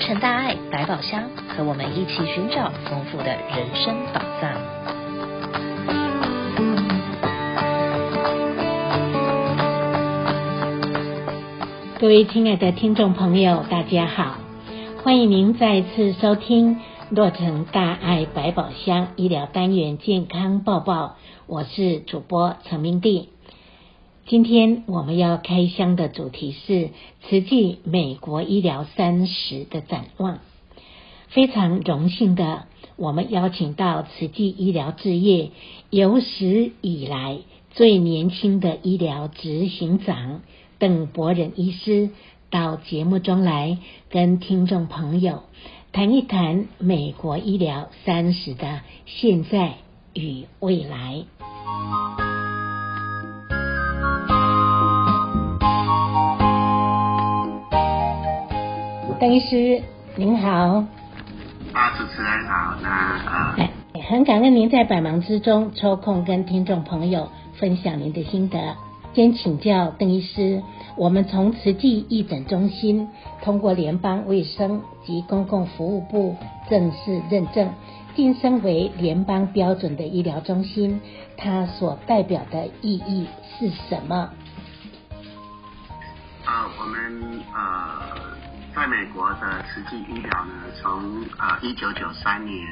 [0.00, 4.50] 成大爱百宝箱，和我们一起寻找丰富的人生宝藏。
[11.98, 14.38] 各位亲爱的听众朋友，大家好，
[15.04, 16.78] 欢迎您再次收听
[17.10, 23.26] 洛成大爱百宝箱医疗单元健康报报，我是主播陈明娣。
[24.30, 26.90] 今天我们要开箱的主题是
[27.20, 30.38] 慈济美国医疗三十的展望。
[31.30, 35.50] 非常荣幸的，我们邀请到慈济医疗志业
[35.90, 37.38] 有史以来
[37.72, 40.42] 最年轻的医疗执行长
[40.78, 42.10] 邓柏仁医师
[42.50, 43.78] 到节目中来，
[44.10, 45.42] 跟听众朋友
[45.90, 49.78] 谈一谈美国医疗三十的现在
[50.14, 51.24] 与未来。
[59.20, 59.82] 邓医师
[60.16, 60.48] 您好，
[61.74, 63.70] 啊，主持人好，那呃，
[64.08, 68.76] 很感恩您在百忙之中抽空跟听众朋友分享您的心得。
[69.12, 70.62] 先请教邓医师，
[70.96, 73.10] 我们从慈济义诊中心
[73.42, 76.34] 通过联邦卫生及公共服务部
[76.70, 77.74] 正式认证，
[78.16, 80.98] 晋升为联邦标准的医疗中心，
[81.36, 83.26] 它所代表的意义
[83.58, 84.30] 是什么？
[86.46, 88.30] 啊、呃，我们呃。
[88.74, 92.64] 在美国的慈济医疗呢，从呃一九九三年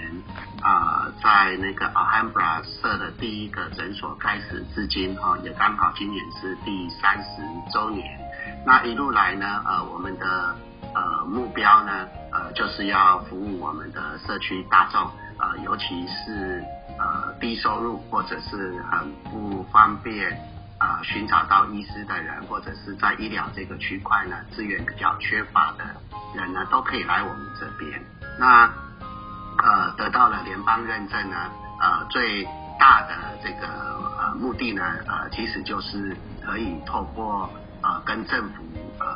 [0.62, 8.06] 啊、呃，在那个 Alhambra 设的第一个诊所开始至今哈、哦，也刚好今年是第三十周年。
[8.64, 10.56] 那一路来呢，呃，我们的
[10.94, 15.02] 呃目标呢，呃，就是要服务我们的社区大众，
[15.38, 16.64] 呃，尤其是
[16.98, 20.38] 呃低收入或者是很不方便。
[20.78, 25.84] 啊、呃，寻找到医师的人，或者是在医疗这个区块呢，资源比较缺乏的
[26.34, 28.00] 人呢，都可以来我们这边。
[28.38, 28.70] 那
[29.58, 31.36] 呃，得到了联邦认证呢，
[31.80, 32.44] 呃，最
[32.78, 33.66] 大的这个
[34.18, 37.50] 呃目的呢，呃，其实就是可以透过
[37.82, 38.62] 呃跟政府
[39.00, 39.06] 呃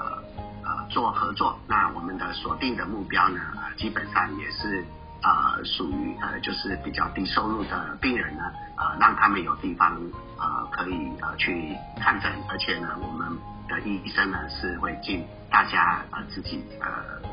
[0.64, 1.58] 呃做合作。
[1.68, 3.40] 那我们的锁定的目标呢，
[3.76, 4.84] 基本上也是。
[5.22, 8.42] 呃，属于呃，就是比较低收入的病人呢，
[8.76, 9.96] 呃，让他们有地方
[10.36, 13.38] 呃可以呃去看诊，而且呢，我们
[13.68, 16.88] 的医生呢是会尽大家呃自己呃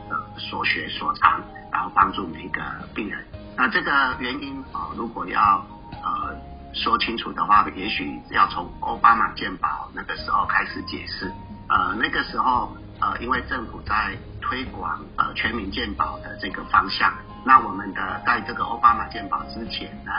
[0.08, 1.42] 的所学所长，
[1.72, 2.62] 然后帮助每一个
[2.94, 3.26] 病人。
[3.58, 6.36] 那这个原因啊、如果要呃
[6.74, 11.32] 说清楚的话，也许要从奥巴马健保那个时候开始解释。
[11.68, 17.12] 呃，那个时候呃，因为政府在推广呃全民健保的这个方向。
[17.46, 20.12] 那我们的在这个欧巴马健保之前呢，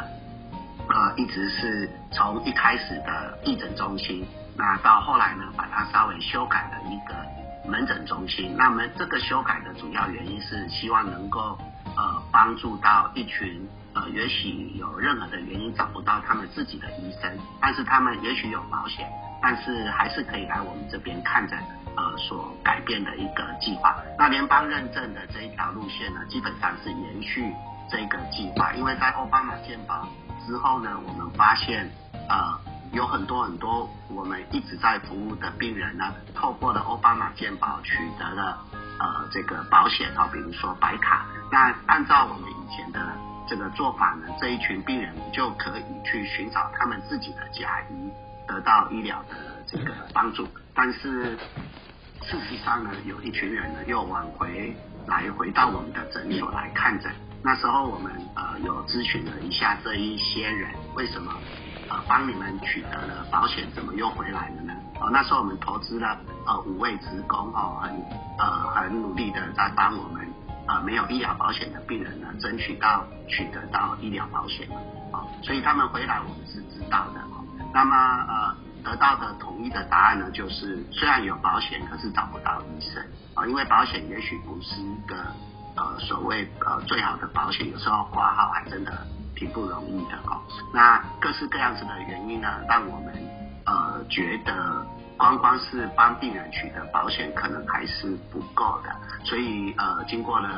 [0.88, 4.26] 呃，一直是从一开始的义诊中心，
[4.56, 8.56] 那到后来呢，把它稍微修改了一个门诊中心。
[8.56, 11.58] 那么这个修改的主要原因是希望能够
[11.96, 19.06] 呃帮助到一群呃也许有任何的原因找不到他们自己的医生，但是他们也许有保险，
[19.42, 21.79] 但是还是可以来我们这边看诊的。
[21.96, 23.96] 呃，所改变的一个计划。
[24.18, 27.52] 那联邦认证的这一条路线呢，基本上是延续
[27.90, 28.72] 这个计划。
[28.74, 30.06] 因为在奥巴马健保
[30.46, 31.90] 之后呢，我们发现
[32.28, 32.58] 呃
[32.92, 38.58] 有很多很多我们一直在服务的病人呢，透过了奥巴马健保取得了
[38.98, 41.26] 呃这个保险啊，比如说白卡。
[41.52, 43.00] 那按照我们以前的
[43.48, 48.10] 这个做法呢，这一群病人就可以去寻找他们自己的家医，
[48.46, 49.34] 得到医疗的
[49.70, 50.48] 这个帮助。
[50.74, 51.36] 但是
[52.22, 54.74] 事实上呢，有一群人呢又往回
[55.06, 57.12] 来回到我们的诊所来看诊。
[57.42, 61.32] 那时候我们呃有咨询了一下这一些人，为什么
[61.88, 64.74] 呃帮你们取得了保险，怎么又回来了呢？
[65.00, 67.90] 哦，那时候我们投资了呃五位职工哦，很
[68.38, 70.26] 呃很努力的在帮我们
[70.66, 74.68] 呃没有医疗保险的病人呢争取到取得到医疗保险
[75.12, 77.20] 哦，所以他们回来我们是知道的。
[77.72, 77.96] 那么
[78.28, 78.69] 呃。
[78.82, 83.02] 得到的统一的答案呢，就是虽然有保险，可是找不到医生
[83.34, 85.16] 啊，因为保险也许不是一个
[85.76, 88.92] 呃所谓呃最好的保险，有时候挂号还真的
[89.36, 90.40] 挺不容易的哦。
[90.72, 93.14] 那各式各样子的原因呢，让我们
[93.66, 94.86] 呃觉得
[95.16, 98.90] 光光是帮病人取得保险，可能还是不够的，
[99.24, 100.48] 所以呃经过了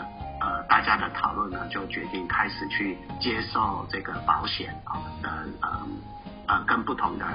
[0.41, 5.29] 呃大家的讨论呢，就决定开始去接受这个保险啊的
[5.61, 5.81] 呃
[6.47, 7.27] 呃跟不同的。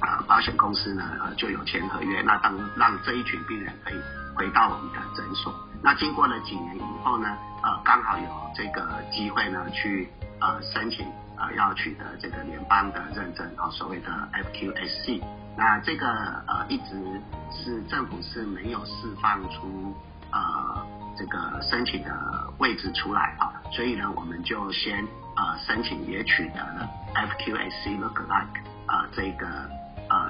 [0.00, 3.94] 呃，保险公司呢，呃，就有签合约，那当让这一群病人可以
[4.34, 5.54] 回到我们的诊所。
[5.82, 7.28] 那经过了几年以后呢，
[7.62, 10.08] 呃，刚好有这个机会呢，去
[10.40, 11.06] 呃申请
[11.38, 15.22] 呃要取得这个联邦的认证，啊、呃，所谓的 FQSC。
[15.56, 16.06] 那这个
[16.46, 17.20] 呃一直
[17.50, 19.96] 是政府是没有释放出
[20.30, 25.02] 呃这个申请的位置出来啊，所以呢，我们就先
[25.36, 29.46] 呃申请也取得了 FQAC Lookalike 呃这个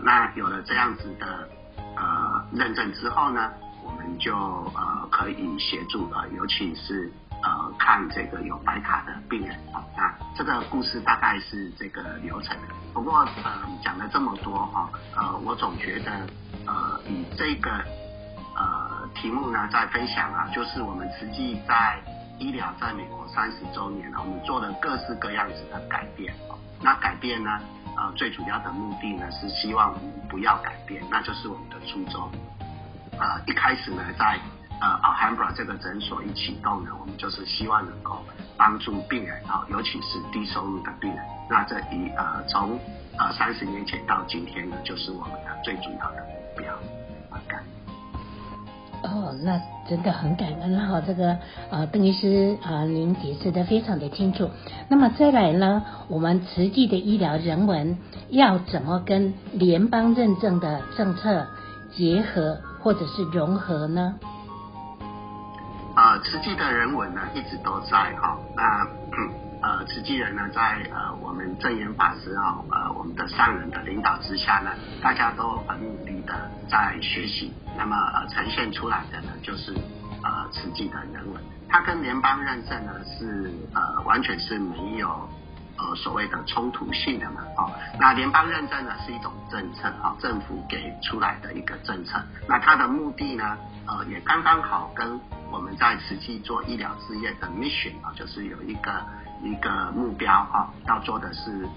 [0.03, 1.49] 那有了这样子的
[1.97, 3.51] 呃认证之后呢，
[3.83, 7.13] 我们就呃可以协助呃尤其是
[7.43, 12.57] 呃看这个有白卡的病人啊，那这个故事大概是这个流程。
[12.93, 13.53] 不过呃
[13.83, 16.11] 讲了这么多哈，呃我总觉得
[16.67, 17.71] 呃以这个。
[18.59, 22.03] 呃，题目呢在分享啊，就是我们慈济在
[22.39, 26.33] 医疗在美国三十周年了，我们做了各式各样子的改变。
[26.81, 27.61] 那改变呢，
[27.97, 29.95] 呃，最主要的目的呢是希望
[30.29, 32.31] 不要改变，那就是我们的初衷。
[33.19, 34.39] 呃，一开始呢，在
[34.81, 38.23] 呃 Alhambra 这个诊所一启动呢，我们就是希望能够
[38.57, 41.25] 帮助病人啊，尤其是低收入的病人。
[41.49, 42.79] 那这一呃从
[43.19, 46.96] 呃三十年前到今天呢，就是我们的最主要的目标。
[49.17, 49.59] 哦，那
[49.89, 51.39] 真的很感恩哈，这个
[51.71, 54.51] 呃，邓医师啊，您解释的非常的清楚。
[54.89, 57.97] 那么再来呢，我们慈济的医疗人文
[58.29, 61.47] 要怎么跟联邦认证的政策
[61.95, 64.17] 结合或者是融合呢？
[65.97, 68.87] 呃，慈济的人文呢一直都在哈，那，
[69.67, 74.71] 呃慈济人呢在呃我们证严法师哈呃我们的上人的领导之下呢，
[75.03, 77.53] 大家都很努力的在学习。
[77.77, 79.75] 那么呃呈现出来的呢，就是
[80.23, 85.29] 呃慈济的人文，它跟联邦认证呢是呃完全是没有
[85.77, 95.21] 呃所谓的冲突性的嘛，哦，那联邦认证呢是一种政策啊、哦，政府给出来的一个政策，那它的目的呢，呃也刚刚好跟
[95.51, 99.05] 我们在慈济做医疗事业的 mission 啊、哦，就是有一个
[99.43, 101.69] 一个目标哈、哦，要做的是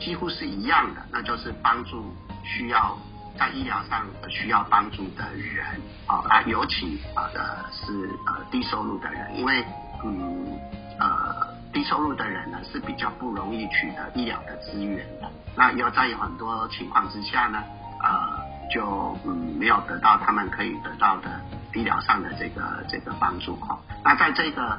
[0.00, 2.04] 几乎是一样的，那就是帮助
[2.44, 2.96] 需要。
[3.38, 5.64] 在医疗上需要帮助的人
[6.06, 9.64] 啊，尤其啊的是呃低收入的人，因为
[10.04, 10.60] 嗯
[11.00, 17.64] 呃低收入的人呢是比较不容易取得医疗的资源的，那要在有很多情况之下呢，
[18.02, 18.38] 呃
[18.70, 21.40] 就嗯没有得到他们可以得到的
[21.74, 23.78] 医疗上的这个这个帮助哈。
[24.04, 24.78] 那在这个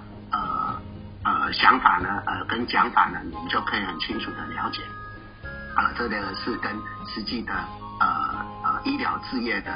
[1.23, 4.81] 呃想法呢呃跟讲法呢，你们就可以很清楚的了解，
[5.75, 6.71] 啊，这个是跟
[7.07, 7.53] 实际的。
[7.99, 8.07] 呃
[8.63, 9.71] 呃，医疗事业的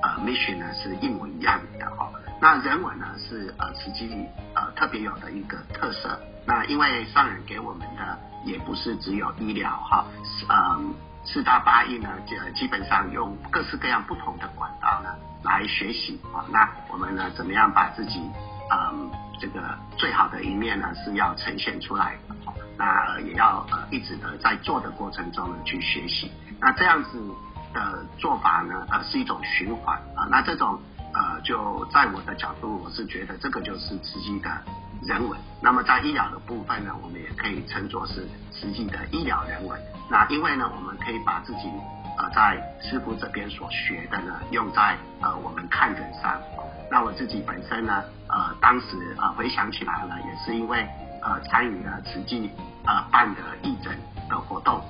[0.00, 2.08] 呃 mission 呢是一模一样的哈。
[2.40, 4.08] 那人文呢是呃实际
[4.54, 6.18] 呃特别有的一个特色。
[6.46, 10.06] 那因为上人给我们的也不是只有医疗哈，
[10.48, 10.94] 嗯
[11.24, 15.10] 四大八义呢就基本上用各式各样不同的管道呢
[15.42, 16.46] 来学习啊。
[16.50, 18.22] 那我们呢怎么样把自己
[18.70, 19.10] 嗯
[19.40, 19.60] 这个
[19.96, 22.34] 最好的一面呢是要呈现出来的。
[22.78, 26.30] 那也要呃一直的在做的过程中呢去学习。
[26.60, 27.20] 那这样子。
[27.74, 30.80] 的做法呢，呃，是一种循环啊、那这种
[31.12, 34.48] 呃，就在我的角度，我是觉得这个就是实际的
[35.02, 35.38] 人文。
[35.60, 39.78] 那么在医疗的部分呢，我们也可以称作是实际的医疗人文。
[40.08, 41.70] 那因为呢，我们可以把自己
[42.18, 46.40] 呃在师傅这边所学的呢，用在呃我们看诊上。
[46.90, 50.86] 那我自己本身呢，呃，当时呃回想起来呢，也是因为
[51.22, 52.50] 呃参与了慈济
[52.84, 53.98] 呃办的义诊
[54.28, 54.80] 的活动。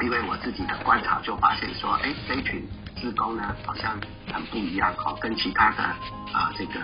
[0.00, 2.64] 因为我自己的观察就发现说，哎，这群
[2.96, 3.98] 职工呢，好像
[4.32, 6.74] 很不一样哈，跟其他的啊、呃、这个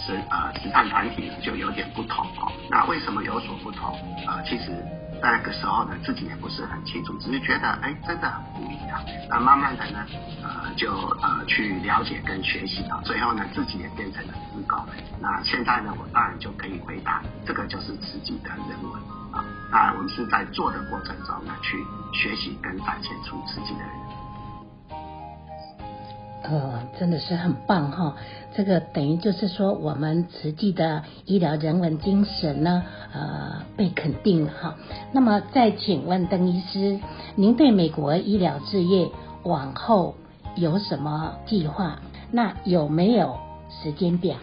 [0.00, 2.52] 是呃慈善团体就有点不同哦。
[2.68, 3.96] 那为什么有所不同？
[4.26, 4.84] 呃，其实
[5.22, 9.00] 那个时候呢，自己也不是很清楚，只是觉得哎，真的很不一样。
[9.28, 10.06] 那慢慢的呢，
[10.42, 10.92] 呃，就
[11.22, 14.78] 呃去了解跟学习啊，最后呢，自己也变成了志工。
[15.20, 19.02] 那现在呢，我当然就可以回答，这个就是自己的人文。
[19.70, 24.05] 啊，我们是在做的过程中呢，去学习跟展现出自己的人。
[26.48, 28.14] 呃，真的是很棒哈！
[28.54, 34.76] 这个等于就是说，我们慈济的医疗人文精神呢，呃，被肯定了哈。
[35.12, 37.00] 那么，再请问邓医师，
[37.34, 39.10] 您对美国医疗事业
[39.42, 40.14] 往后
[40.54, 41.98] 有什么计划？
[42.30, 43.38] 那有没有
[43.82, 44.36] 时间表？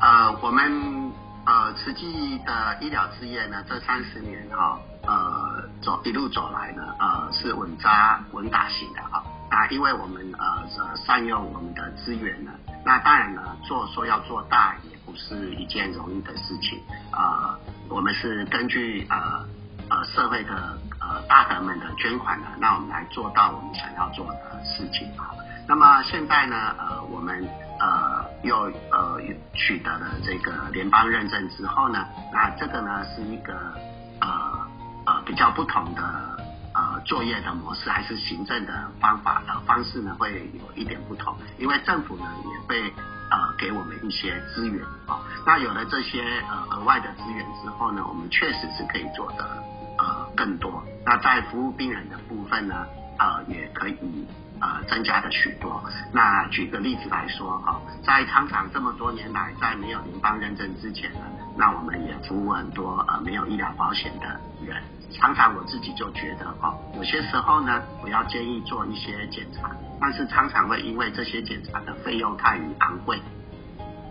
[0.00, 1.12] 呃，我们。
[1.44, 9.24] 呃，慈济的医疗事业呢，这三十年哈，呃，走一路走来呢，呃，是稳扎稳打型的哈。
[9.52, 12.50] 啊因为我们呃善用我们的资源呢，
[12.84, 16.80] 那当然呢，做说要做大也不是一件容易的事情
[17.10, 17.58] 啊，呃。
[17.88, 19.46] 我们是根据呃
[19.90, 25.28] 呃社会的呃大德们的捐款呢，那我们来做到我们想要做的事情啊。
[25.68, 27.46] 那么现在呢，呃，我们。
[27.80, 29.20] 呃，又呃
[29.54, 33.52] 取得了这个联邦认证之后呢，那这个呢是一个
[34.20, 34.28] 呃
[35.04, 36.00] 呃比较不同的
[37.04, 42.92] 作业的模式，还是行政的方法的方式呢会有一点不同，因为政府呢也会
[43.30, 45.20] 呃给我们一些资源啊、哦。
[45.46, 49.44] 那有了这些呃额外的资源之后呢，我们确实是可以做的
[49.98, 50.82] 呃更多。
[51.04, 52.86] 那在服务病人的部分呢，
[53.18, 54.26] 呃也可以。
[54.64, 55.82] 呃，增加的许多。
[56.12, 61.20] 那举个例子来说，哈、哦，在康常这么多年来，在没有联邦认证之前呢，
[61.56, 64.26] 那我们也服务很多呃没有医疗保险的
[64.64, 64.82] 人。
[65.12, 73.20] 常常我自己就觉得，哦，有些时候呢，我要建议做一些检查，但是常常会因为这些检查的费用太于昂贵，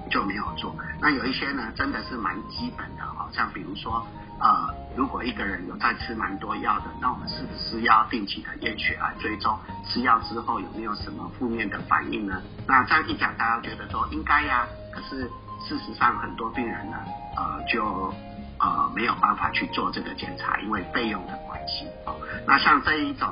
[0.10, 0.76] 就没有做。
[1.00, 4.06] 那有一些呢，真的是蛮基本的，好像比如说。
[4.44, 9.56] 呃，如果一个人有在吃蛮多药的，那我们是不是要定期的验血来追踪
[9.86, 12.42] 吃药之后有没有什么负面的反应呢？
[12.66, 15.30] 那这样一讲，大家觉得说应该呀，可是
[15.68, 16.98] 事实上很多病人呢，
[17.36, 18.14] 呃，就
[18.60, 21.88] 呃没有办法去做这个检查，因为费用的关系。
[22.06, 22.16] 哦，
[22.48, 23.30] 那像这一种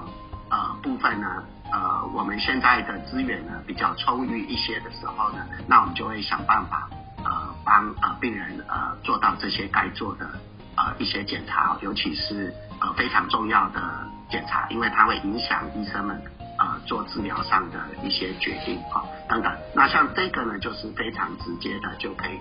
[0.49, 6.89] 呃部分呢，呃，我们现在的资源呢比较充裕一些的时候呢，那我们就会想办法
[7.23, 10.29] 呃帮呃病人呃做到这些该做的。
[10.77, 13.81] 呃，一些检查，尤其是呃非常重要的
[14.29, 16.21] 检查，因为它会影响医生们
[16.57, 19.53] 呃做治疗上的一些决定啊、等等。
[19.75, 22.39] 那像这个呢，就是非常直接的，就可以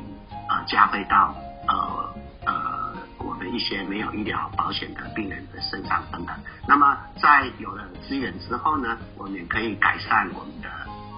[0.49, 1.35] 呃加回到
[1.69, 2.15] 呃
[2.47, 6.35] 呃我们一些没有医疗保险的病人的身上等等。
[6.67, 10.69] 那么在有了资源之后呢，我们也可以改善我们的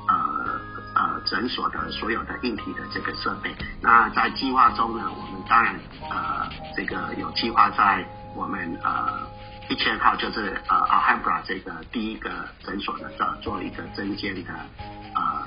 [0.09, 0.61] 呃。
[0.93, 5.77] 呃，诊所的所有的硬体的这个设备，那在计划中呢，我们当然
[6.11, 8.05] 呃，这个有计划在
[8.35, 9.21] 我们呃
[9.69, 12.29] 一千号就是呃 Alhambra 这个第一个
[12.65, 14.53] 诊所呢，做做一个增建的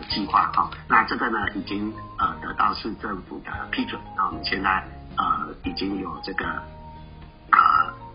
[0.10, 0.70] 计划哈。
[0.88, 4.84] 那这个呢，已经呃得到市政府的批准，那我们现在
[5.18, 6.46] 呃已经有这个
[7.52, 7.60] 呃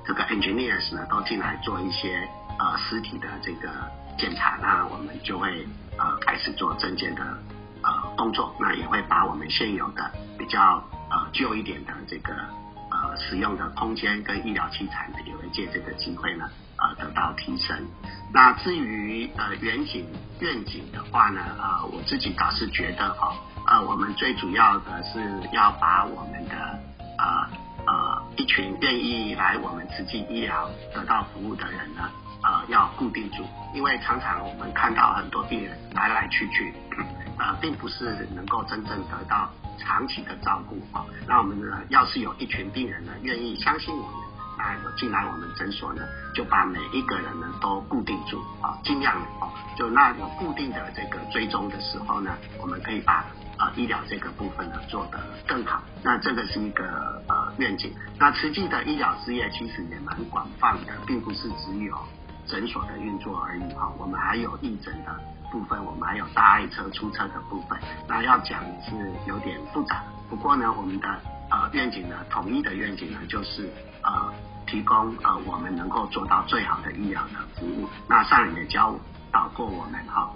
[0.05, 2.29] 这个 engineers 呢都进来做一些
[2.59, 3.69] 呃实体的这个
[4.19, 5.67] 检查，那我们就会。
[6.01, 7.23] 呃，开始做证件的
[7.83, 10.81] 呃工作，那也会把我们现有的比较
[11.11, 12.33] 呃旧一点的这个
[12.89, 16.49] 呃使用的空间跟医疗器材呢，也会借这个机会呢
[16.99, 17.87] 得到提升。
[18.33, 20.07] 那至于呃远景
[20.41, 23.35] 愿景的话呢，呃我自己倒是觉得哈，
[23.67, 25.21] 呃我们最主要的是
[25.53, 26.79] 要把我们的
[27.19, 27.49] 呃
[27.87, 32.11] 呃一群愿意来我们慈济医疗得到服务的人呢。
[32.41, 36.73] 呃，要固定住，因为常常我们看到很多病人来来去去，
[37.37, 41.05] 呃，并不是能够真正得到长期的照顾啊。
[41.27, 44.28] 那我们呢，要是有一群病人呢，愿意相信我们，
[44.97, 46.03] 进来我们诊所呢，
[46.35, 53.25] 就把每一个人呢都固定住啊，尽量哦，就那有固定的这个追踪的时候呢，我们可以把
[53.59, 55.83] 呃医疗这个部分呢做得更好。
[56.03, 57.93] 那这个是一个呃愿景。
[58.19, 61.97] 那实际的医疗事业其实也蛮广泛的，并不是只有。
[62.51, 65.15] 诊所的运作而已哈，我们还有义诊的
[65.53, 67.79] 部分，我们还有大爱车出车的部分。
[68.09, 68.95] 那要讲是
[69.27, 71.07] 有点复杂，不过呢，我们的
[71.51, 73.71] 呃愿景呢，统一的愿景呢，就是
[74.03, 74.33] 呃
[74.69, 77.89] 提供呃我们能够做到最好的医疗的服务。
[78.07, 78.95] 那上人也教
[79.33, 80.31] 导过我们哈，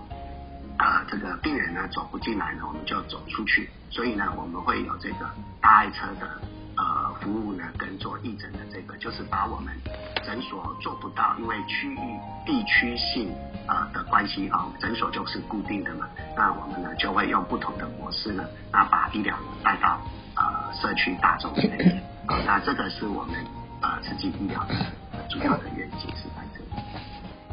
[0.79, 3.71] 呃这个病人呢走不进来呢，我们就走出去。
[3.91, 6.41] 所以呢，我们会有这个大爱车的。
[6.75, 9.79] 呃，服务呢，跟做义诊的这个，就是把我们
[10.25, 11.99] 诊所做不到，因为区域
[12.47, 13.31] 地区性
[13.69, 20.01] 呃的关系啊，诊所就是固定的嘛，那我们呢就会用不同的模式呢，那把医疗带到
[20.35, 23.35] 呃社区大众里面，啊，那这个是我们
[23.83, 24.75] 啊，曾经医疗的
[25.29, 26.83] 主要的原因是在这里。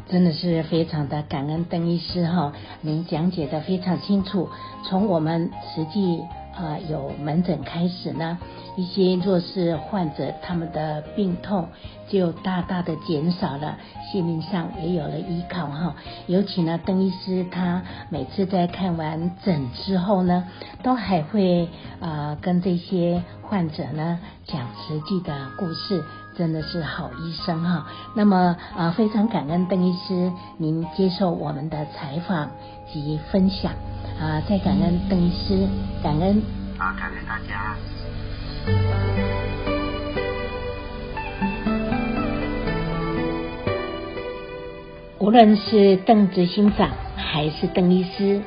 [0.08, 4.48] 真的是非常的感恩邓医师哈，您讲解的非常清楚，
[4.84, 6.22] 从我们实际
[6.54, 8.38] 啊有门诊开始呢。
[8.76, 11.68] 一些弱势患者，他们的病痛
[12.10, 13.76] 就大大的减少了，
[14.10, 15.94] 心灵上也有了依靠哈。
[16.26, 20.44] 尤其呢，邓医师他每次在看完诊之后呢，
[20.82, 21.68] 都还会
[22.00, 26.02] 啊、跟这些患者呢讲实际的故事，
[26.36, 27.86] 真的是好医生哈。
[28.16, 32.50] 那么啊、非常感恩邓医师您接受我们的采访
[32.92, 33.72] 及分享
[34.18, 35.68] 啊、呃，再感恩邓医师，
[36.02, 36.42] 感恩
[36.76, 37.76] 啊，感恩大家。
[45.30, 48.42] 无论是邓执行长还是邓医师，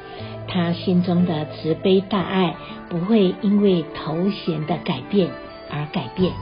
[0.50, 2.58] 他心中的慈悲大爱
[2.90, 5.30] 不会因为头衔的改变
[5.72, 6.34] 而改变，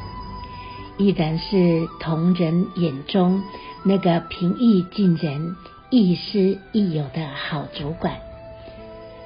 [0.98, 3.44] 依然是同仁眼中
[3.84, 5.56] 那个平易近人、
[5.92, 8.16] 亦师亦友的好主管，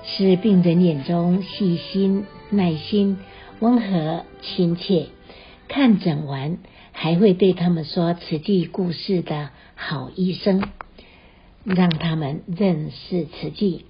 [0.03, 3.19] 是病人眼中细心、耐心。
[3.61, 5.05] 温和亲切，
[5.69, 6.57] 看诊完
[6.91, 10.61] 还会对他们说慈济故事的好医生，
[11.65, 13.85] 让他们认识慈济。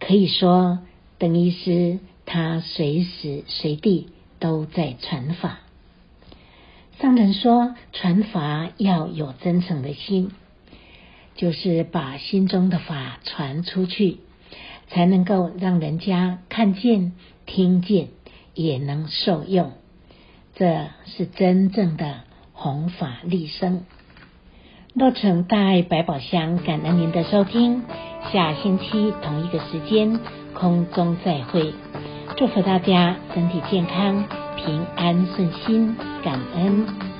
[0.00, 0.80] 可以说，
[1.18, 5.60] 邓医师他随时随地都在传法。
[7.00, 10.30] 上人说，传法要有真诚的心，
[11.36, 14.18] 就是把心中的法传出去，
[14.88, 17.12] 才能够让人家看见、
[17.46, 18.08] 听见，
[18.54, 19.72] 也能受用。
[20.54, 23.84] 这是真正的弘法利生。
[24.94, 27.82] 洛城大爱百宝箱，感恩您的收听，
[28.32, 30.20] 下星期同一个时间
[30.54, 31.74] 空中再会。
[32.36, 34.24] 祝福大家身体健康、
[34.54, 37.13] 平安顺心，感恩。